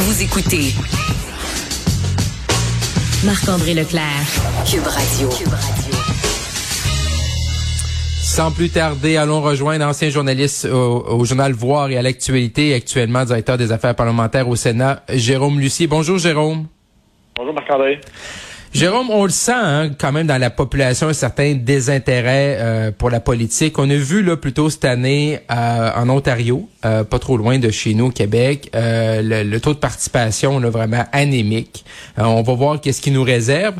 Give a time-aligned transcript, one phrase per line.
[0.00, 0.72] Vous écoutez
[3.26, 4.04] Marc-André Leclerc,
[4.64, 5.28] Cube Radio.
[8.22, 13.24] Sans plus tarder, allons rejoindre ancien journaliste au, au journal Voir et à l'actualité, actuellement
[13.24, 15.88] directeur des affaires parlementaires au Sénat, Jérôme Lucier.
[15.88, 16.66] Bonjour Jérôme.
[17.34, 18.00] Bonjour Marc-André.
[18.72, 23.08] Jérôme, on le sent hein, quand même dans la population un certain désintérêt euh, pour
[23.08, 23.78] la politique.
[23.78, 27.70] On a vu là plutôt cette année euh, en Ontario, euh, pas trop loin de
[27.70, 31.84] chez nous au Québec, le, le, taux de participation là, vraiment anémique.
[32.18, 33.74] on va voir qu'est-ce qui nous réserve.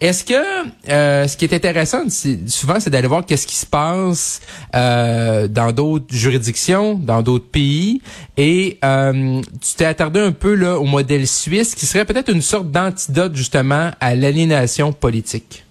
[0.00, 4.40] Est-ce que euh, ce qui est intéressant souvent, c'est d'aller voir qu'est-ce qui se passe
[4.74, 8.00] euh, dans d'autres juridictions, dans d'autres pays,
[8.38, 12.40] et euh, tu t'es attardé un peu là au modèle suisse, qui serait peut-être une
[12.40, 15.64] sorte d'antidote justement à l'aliénation politique.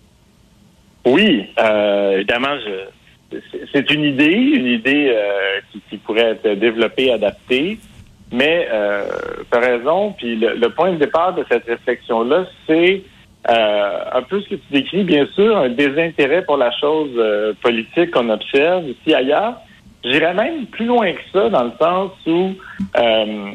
[1.05, 1.48] Oui,
[2.14, 2.55] évidemment,
[3.74, 5.16] c'est une idée, une idée
[5.90, 7.80] qui, pourrait être développée, adaptée.
[8.32, 9.05] Mais euh,
[9.52, 13.02] tu as raison, puis le point de départ de cette réflexion-là, c'est
[13.48, 17.54] euh, un peu ce que tu décris, bien sûr, un désintérêt pour la chose euh,
[17.62, 19.55] politique qu'on observe ici ailleurs.
[20.04, 22.54] J'irais même plus loin que ça, dans le sens où
[22.98, 23.51] euh,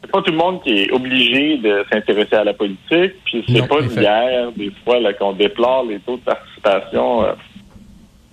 [0.00, 3.66] c'est pas tout le monde qui est obligé de s'intéresser à la politique, puis c'est
[3.66, 7.32] pas d'hier, des fois, là, qu'on déplore les taux de participation euh,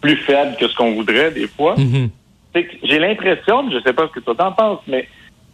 [0.02, 1.76] plus faibles que ce qu'on voudrait, des fois.
[1.76, 2.10] Mm-hmm.
[2.84, 5.08] J'ai l'impression, je sais pas ce que toi t'en penses, mais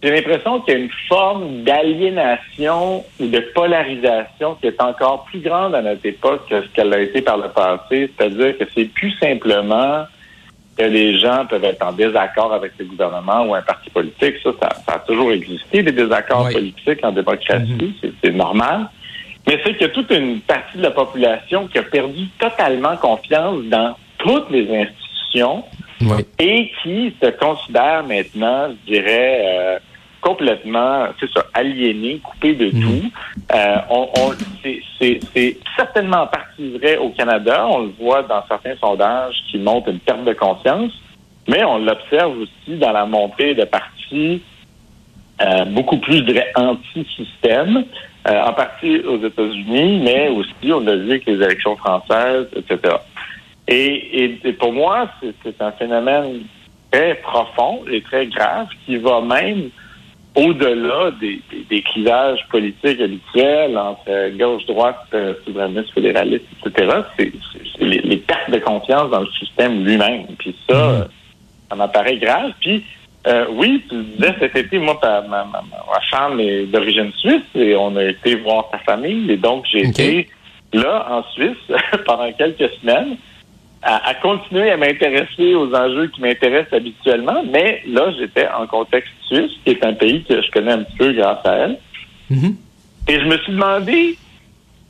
[0.03, 5.39] j'ai l'impression qu'il y a une forme d'aliénation ou de polarisation qui est encore plus
[5.39, 8.11] grande à notre époque que ce qu'elle a été par le passé.
[8.15, 10.05] C'est-à-dire que c'est plus simplement
[10.77, 14.35] que les gens peuvent être en désaccord avec le gouvernement ou un parti politique.
[14.43, 17.95] Ça, ça, a toujours existé, des désaccords politiques en démocratie.
[18.03, 18.11] Mm-hmm.
[18.23, 18.89] C'est normal.
[19.47, 22.97] Mais c'est qu'il y a toute une partie de la population qui a perdu totalement
[22.97, 25.63] confiance dans toutes les institutions
[26.39, 29.79] et qui se considère maintenant, je dirais, euh,
[30.21, 32.81] complètement, c'est ça, aliéné, coupé de mhm.
[32.81, 33.11] tout.
[33.53, 34.33] Euh, on, on
[34.99, 37.67] c'est certainement en partie vrai au Canada.
[37.69, 40.91] On le voit dans certains sondages qui montrent une perte de confiance,
[41.47, 44.41] mais on l'observe aussi dans la montée de partis
[45.41, 46.23] euh, beaucoup plus
[46.55, 47.83] anti-système,
[48.27, 52.95] euh, en partie aux États-Unis, mais aussi on l'a vu avec les élections françaises, etc.
[53.67, 55.09] Et, et pour moi,
[55.43, 56.41] c'est un phénomène
[56.91, 59.69] très profond et très grave qui va même
[60.35, 67.31] au-delà des, des, clivages politiques habituels entre gauche-droite, euh, souverainiste, fédéraliste, etc., c'est
[67.79, 70.25] les, pertes de confiance dans le système lui-même.
[70.37, 71.07] Puis ça, mm-hmm.
[71.69, 72.51] ça m'apparaît grave.
[72.59, 72.83] Puis
[73.27, 77.75] euh, oui, tu disais cet été, moi, ma, ma, ma, femme est d'origine suisse et
[77.75, 79.31] on a été voir sa famille.
[79.31, 80.29] Et donc, j'ai été
[80.73, 81.57] là, en Suisse,
[82.05, 83.17] pendant quelques semaines
[83.87, 89.51] à, continuer à m'intéresser aux enjeux qui m'intéressent habituellement, mais là, j'étais en contexte suisse,
[89.63, 91.77] qui est un pays que je connais un petit peu grâce à elle.
[92.31, 92.55] Mm-hmm.
[93.09, 94.17] Et je me suis demandé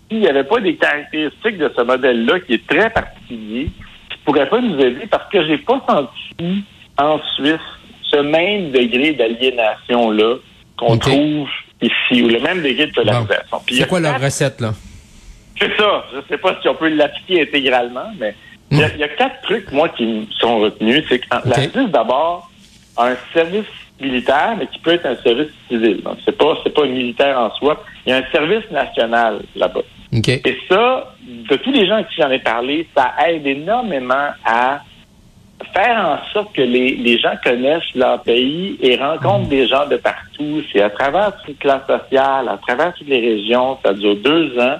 [0.07, 3.69] s'il n'y avait pas des caractéristiques de ce modèle-là qui est très particulier,
[4.09, 6.63] qui pourraient pas nous aider parce que j'ai pas senti
[6.97, 7.59] en Suisse
[8.03, 10.35] ce même degré d'aliénation-là
[10.77, 11.49] qu'on trouve
[11.81, 13.61] ici, ou le même degré de polarisation.
[13.67, 14.73] C'est quoi leur recette, là?
[15.59, 16.05] C'est ça.
[16.13, 18.35] Je sais pas si on peut l'appliquer intégralement, mais
[18.71, 21.03] il y, a, quatre trucs, moi, qui me sont retenus.
[21.07, 22.49] C'est que la Suisse, d'abord,
[22.97, 23.65] a un service
[24.01, 26.01] militaire, mais qui peut être un service civil.
[26.03, 27.83] Donc, c'est pas, c'est pas un militaire en soi.
[28.05, 29.81] Il y a un service national là-bas.
[30.11, 34.81] Et ça, de tous les gens à qui j'en ai parlé, ça aide énormément à
[35.73, 39.97] faire en sorte que les, les gens connaissent leur pays et rencontrent des gens de
[39.97, 40.61] partout.
[40.71, 43.77] C'est à travers toutes les classes sociales, à travers toutes les régions.
[43.83, 44.77] Ça dure deux ans.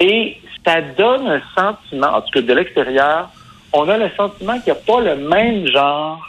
[0.00, 0.36] Et
[0.66, 3.30] ça donne un sentiment, en tout cas de l'extérieur,
[3.72, 6.20] on a le sentiment qu'il n'y a pas le même genre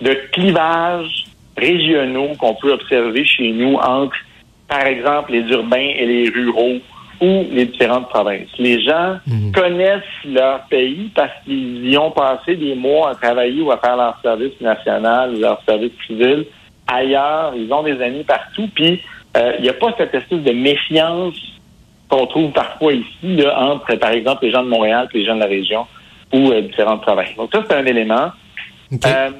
[0.00, 1.26] de clivage
[1.56, 4.16] régionaux qu'on peut observer chez nous entre,
[4.66, 6.78] par exemple, les urbains et les ruraux
[7.20, 8.48] ou les différentes provinces.
[8.58, 9.52] Les gens mhm.
[9.52, 13.96] connaissent leur pays parce qu'ils y ont passé des mois à travailler ou à faire
[13.96, 16.46] leur service national ou leur service civil
[16.86, 17.52] ailleurs.
[17.54, 18.70] Ils ont des amis partout.
[18.74, 19.02] Puis,
[19.36, 21.36] euh, il n'y a pas cette espèce de méfiance
[22.10, 25.40] qu'on trouve parfois ici entre, par exemple, les gens de Montréal et les gens de
[25.40, 25.86] la région
[26.32, 27.34] ou euh, différentes provinces.
[27.36, 28.32] Donc ça, c'est un élément.
[29.06, 29.30] Euh,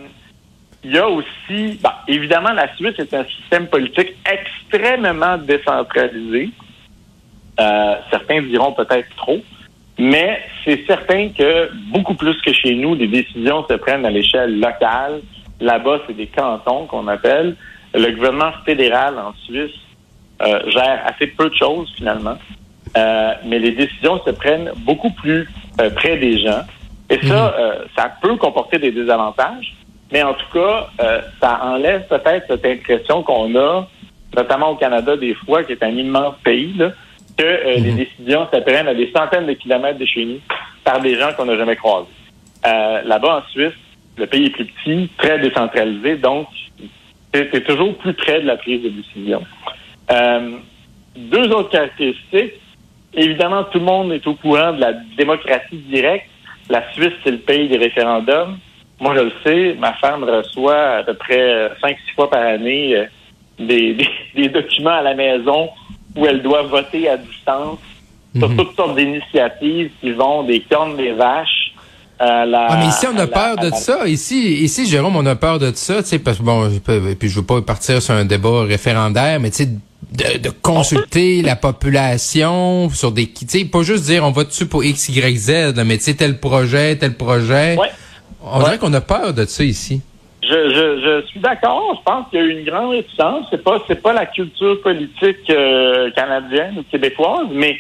[0.85, 6.51] il y a aussi, bah, évidemment, la Suisse est un système politique extrêmement décentralisé.
[7.59, 9.41] Euh, certains diront peut-être trop,
[9.99, 14.59] mais c'est certain que beaucoup plus que chez nous, les décisions se prennent à l'échelle
[14.59, 15.21] locale.
[15.61, 17.57] Là-bas, c'est des cantons qu'on appelle.
[17.93, 19.77] Le gouvernement fédéral en Suisse
[20.69, 22.39] gère assez peu de choses finalement.
[22.97, 25.49] Euh, mais les décisions se prennent beaucoup plus
[25.81, 26.63] euh, près des gens.
[27.09, 27.53] Et ça, mhm.
[27.59, 29.75] euh, ça peut comporter des désavantages,
[30.13, 30.89] mais en tout cas,
[31.41, 33.87] ça enlève peut-être cette impression qu'on a
[34.37, 36.93] notamment au Canada des fois, qui est un immense pays, là,
[37.37, 37.97] que euh, les mhm.
[37.97, 40.41] décisions s'apprennent à des centaines de kilomètres de chez nous
[40.85, 42.09] par des gens qu'on n'a jamais croisés.
[42.67, 43.73] Euh, là-bas en Suisse,
[44.17, 46.47] le pays est plus petit, très décentralisé, donc
[47.33, 49.43] c'est toujours plus près de la prise de décision.
[50.11, 50.57] Euh,
[51.17, 52.55] deux autres caractéristiques.
[53.15, 56.27] Évidemment, tout le monde est au courant de la démocratie directe.
[56.69, 58.59] La Suisse, c'est le pays des référendums.
[59.01, 62.97] Moi, je le sais, ma femme reçoit à peu près cinq, six fois par année
[62.97, 63.07] euh,
[63.59, 63.97] des,
[64.35, 65.69] des, documents à la maison
[66.17, 67.79] où elle doit voter à distance
[68.35, 68.57] sur mhm.
[68.57, 71.60] toutes sortes d'initiatives qui vont des cornes des vaches
[72.23, 74.07] ah, mais ici, on a peur de ça.
[74.07, 76.79] Ici, ici, Jérôme, on a peur de ça, tu sais, parce que bon, je,
[77.15, 81.41] puis je veux pas partir sur un débat référendaire, mais tu sais, de, de, consulter
[81.41, 85.37] la population sur des, tu sais, pas juste dire on va dessus pour X, Y,
[85.37, 87.77] Z, mais tu sais, tel projet, tel projet.
[87.79, 87.89] Ouais.
[88.43, 90.03] On dirait qu'on a peur de ça ici.
[90.43, 91.95] Je, je, je suis d'accord.
[91.99, 93.47] Je pense qu'il y a eu une grande réticence.
[93.51, 97.77] C'est pas, c'est pas la culture politique euh, canadienne ou québécoise, mais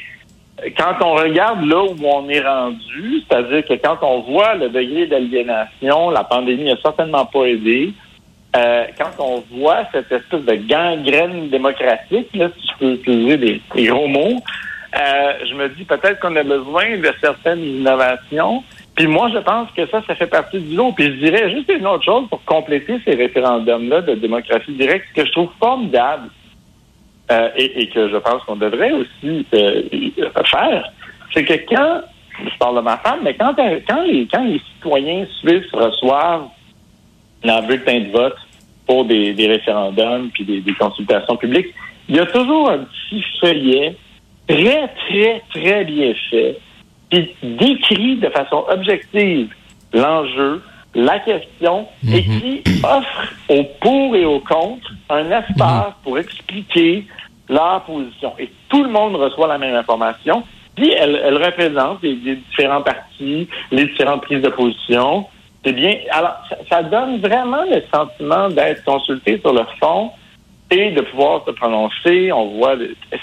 [0.76, 5.06] quand on regarde là où on est rendu, c'est-à-dire que quand on voit le degré
[5.06, 7.92] d'aliénation, la pandémie n'a certainement pas aidé.
[8.56, 13.60] Euh, quand on voit cette espèce de gangrène démocratique, là, si je peux utiliser des,
[13.86, 14.40] gros mots,
[14.96, 18.64] euh, je me dis peut-être qu'on a besoin de certaines innovations.
[18.96, 20.92] Puis moi, je pense que ça, ça fait partie du lot.
[20.92, 25.24] Puis je dirais juste une autre chose pour compléter ces référendums-là de démocratie directe, que
[25.24, 26.28] je trouve formidable
[27.30, 29.82] euh, et, que je pense qu'on devrait aussi euh,
[30.44, 30.90] faire,
[31.32, 32.00] c'est que quand,
[32.44, 36.48] je parle de ma femme, mais quand, quand, les, quand les citoyens suisses reçoivent
[37.44, 38.36] leur bulletin de vote
[38.86, 41.72] pour des, référendums puis des, consultations publiques,
[42.08, 43.96] il y a toujours un petit feuillet
[44.48, 46.60] très, très, très bien fait
[47.10, 49.48] qui décrit de façon objective
[49.92, 50.62] l'enjeu,
[50.94, 52.40] la question et mhm.
[52.40, 55.94] qui offre au pour et au contre un espace mhm.
[56.02, 57.06] pour expliquer
[57.50, 58.32] leur position.
[58.38, 60.42] Et tout le monde reçoit la même information.
[60.76, 65.26] Puis elle, elle représente les, différents partis, les différentes prises de position.
[65.64, 65.94] C'est bien.
[66.12, 66.36] Alors,
[66.70, 70.10] ça, donne vraiment le sentiment d'être consulté sur le fond
[70.70, 72.32] et de pouvoir se prononcer.
[72.32, 72.76] On voit,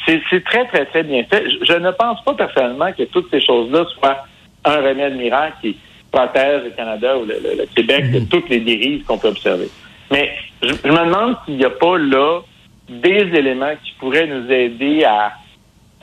[0.05, 1.45] c'est très très très bien fait.
[1.49, 4.17] Je, ne pense pas personnellement que toutes ces choses-là soient
[4.65, 5.77] un remède miracle qui
[6.11, 8.27] protège le Canada ou le, Québec de mm-hmm.
[8.27, 9.69] toutes les dérives qu'on peut observer.
[10.11, 10.29] Mais
[10.61, 12.41] je, je me demande s'il n'y a pas là
[12.89, 15.33] des éléments qui pourraient nous aider à,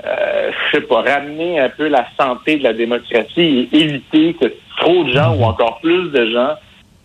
[0.04, 4.52] euh, je sais pas, ramener un peu la santé de la démocratie et éviter que
[4.78, 6.54] trop de gens ou encore plus de gens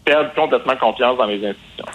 [0.06, 1.86] perdent complètement confiance dans les institutions.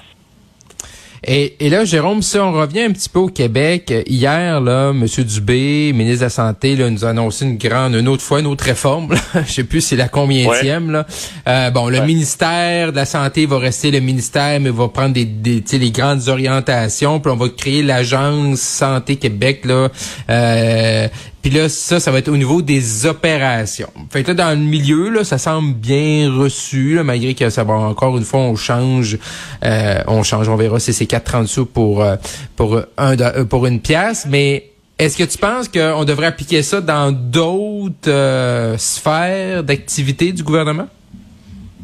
[1.27, 5.07] Et, et, là, Jérôme, si on revient un petit peu au Québec, hier, là, M.
[5.07, 8.47] Dubé, ministre de la Santé, là, nous a annoncé une grande, une autre fois, une
[8.47, 9.15] autre réforme.
[9.47, 10.91] Je sais plus c'est la combienième.
[10.91, 11.07] Là.
[11.49, 15.25] Euh, bon, le ministère de la Santé va rester le ministère, mais va prendre des,
[15.25, 17.21] des les grandes orientations.
[17.21, 19.89] Puis on va créer l'agence Santé Québec, là,
[20.31, 21.09] euh,
[21.45, 23.93] puis là, ça, ça va être au niveau des opérations.
[24.11, 27.75] Fait que là, dans le milieu, là, ça semble bien reçu, malgré que ça va
[27.75, 29.19] encore une fois, on change,
[29.63, 32.17] euh, on change, on verra si c'est 4,30 sous pour euh,
[32.57, 36.81] pour un euh, pour une pièce, mais est-ce que tu penses qu'on devrait appliquer ça
[36.81, 40.89] dans d'autres sphères d'activité du gouvernement?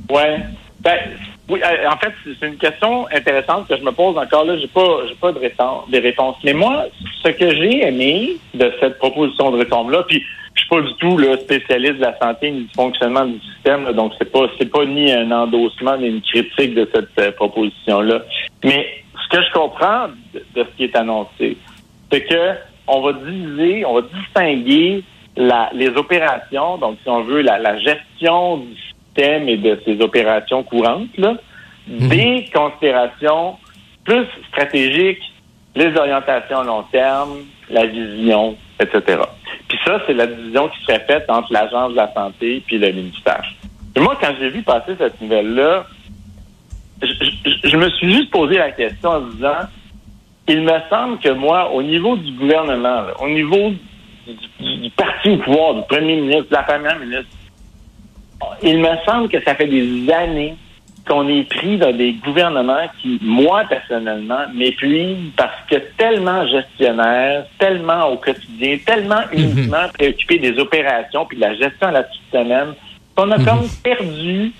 [0.08, 0.38] Ouais.
[0.82, 0.96] Ben,
[1.50, 4.56] oui, euh, en fait, c'est une question intéressante que je me pose encore là.
[4.56, 6.36] J'ai pas, j'ai pas de réponse, réponses.
[6.44, 6.86] Mais moi,
[7.24, 10.22] ce que j'ai aimé de cette proposition de réforme-là, puis
[10.54, 13.90] je suis pas du tout le spécialiste de la santé ni du fonctionnement du système,
[13.92, 18.20] donc c'est pas, c'est pas ni un endossement ni une critique de cette euh, proposition-là.
[18.64, 18.86] Mais
[19.24, 21.56] ce que je comprends de, ce qui est annoncé,
[22.12, 22.54] c'est que
[22.86, 25.02] on va diviser, on va distinguer
[25.36, 28.76] la, les opérations, donc si on veut la, la gestion du
[29.16, 31.34] et de ses opérations courantes, là,
[31.88, 32.08] mhm.
[32.08, 33.56] des considérations
[34.04, 35.22] plus stratégiques,
[35.74, 37.38] les orientations à long terme,
[37.68, 39.22] la vision, etc.
[39.68, 42.90] Puis ça, c'est la division qui serait faite entre l'Agence de la santé puis le
[42.92, 43.44] ministère.
[43.94, 45.84] Et moi, quand j'ai vu passer cette nouvelle-là,
[47.02, 49.60] je, me suis juste posé la question en disant,
[50.48, 53.70] il me semble que moi, au niveau du gouvernement, au niveau
[54.26, 57.30] du, du, parti au pouvoir, du premier ministre, de la première ministre,
[58.62, 60.56] il me semble que ça fait des années
[61.08, 68.08] qu'on est pris dans des gouvernements qui, moi personnellement, m'épuisent parce que tellement gestionnaires, tellement
[68.08, 69.38] au quotidien, tellement mhm.
[69.40, 72.74] uniquement préoccupés des opérations puis de la gestion à la petite semaine,
[73.16, 73.44] qu'on a mhm.
[73.44, 74.52] comme perdu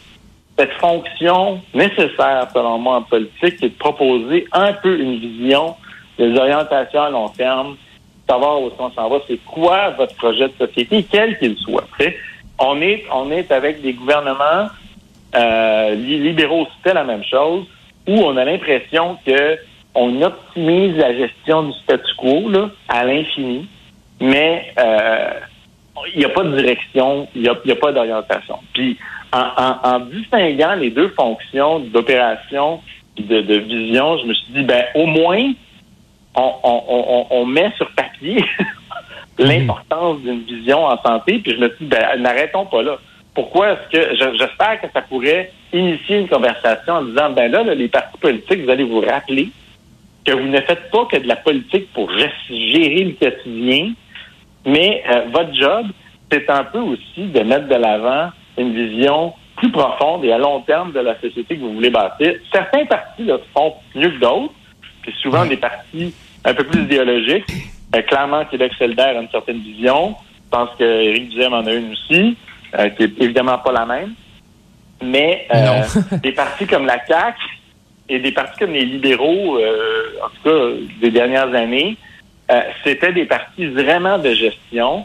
[0.59, 5.75] cette fonction nécessaire, selon moi, en politique, qui est de proposer un peu une vision
[6.19, 7.77] des orientations à long terme,
[8.29, 11.87] savoir où on s'en va, c'est quoi votre projet de société, quel qu'il soit
[12.61, 14.69] on est, on est avec des gouvernements
[15.35, 17.67] euh, libéraux, c'était la même chose,
[18.07, 19.59] où on a l'impression que
[19.95, 23.69] on optimise la gestion du statu quo là, à l'infini,
[24.21, 25.33] mais euh,
[26.15, 28.59] il n'y a pas de direction, il n'y a, a, pas d'orientation.
[28.73, 28.97] Puis
[29.33, 32.81] en, en, en, distinguant les deux fonctions d'opération
[33.17, 35.53] et de, de, vision, je me suis dit, ben au moins,
[36.37, 38.45] on, on, on met sur papier
[39.45, 42.99] l'importance d'une vision en santé, puis je me suis dit, ben n'arrêtons pas là.
[43.35, 47.75] Pourquoi est-ce que j'espère que ça pourrait initier une conversation en disant ben là, là,
[47.75, 49.51] les partis politiques, vous allez vous rappeler
[50.25, 53.93] que vous ne faites pas que de la politique pour gérer le quotidien,
[54.67, 55.87] mais euh, votre job,
[56.31, 60.61] c'est un peu aussi de mettre de l'avant une vision plus profonde et à long
[60.63, 62.35] terme de la société que vous voulez bâtir.
[62.53, 64.55] Certains partis le font mieux que d'autres,
[65.03, 67.47] puis souvent des partis un peu plus idéologiques.
[67.95, 70.15] Euh, clairement, Québec solidaire a une certaine vision.
[70.45, 72.37] Je pense qu'Éric Duhem en a une aussi,
[72.79, 74.15] euh, qui est évidemment pas la même.
[75.03, 75.83] Mais euh,
[76.23, 77.39] des partis comme la CAQ
[78.09, 80.67] et des partis comme les libéraux, en tout cas
[81.01, 81.97] des dernières années,
[82.85, 85.05] c'était des partis vraiment de gestion.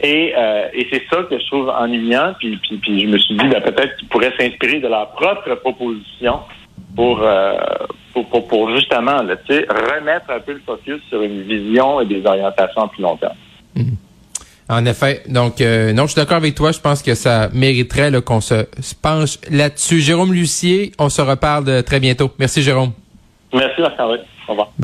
[0.00, 0.34] Et,
[0.74, 2.34] et c'est ça que je trouve ennuyant.
[2.40, 5.54] Puis, puis, puis je me suis dit, ben, peut-être qu'ils pourraient s'inspirer de leur propre
[5.54, 6.40] proposition
[6.96, 7.54] pour, euh,
[8.12, 12.24] pour, pour, pour, justement là, remettre un peu le focus sur une vision et des
[12.24, 13.34] orientations à plus long terme.
[13.74, 13.96] Mhm.
[14.68, 15.22] En effet.
[15.28, 16.72] Donc, euh, non, je suis d'accord avec toi.
[16.72, 20.00] Je pense que ça mériterait qu'on se, se, penche là-dessus.
[20.00, 22.30] Jérôme Lucier, on se reparle de très bientôt.
[22.38, 22.92] Merci, Jérôme.
[23.52, 24.20] Merci, Marc-André.
[24.48, 24.68] Au revoir.
[24.68, 24.80] Bye